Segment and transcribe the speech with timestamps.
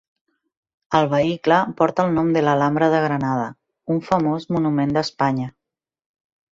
[0.99, 3.47] El vehicle porta el nom de l'Alhambra de Granada,
[3.97, 5.51] un famós monument d'Espanya.